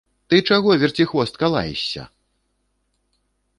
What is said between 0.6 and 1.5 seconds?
верціхвостка,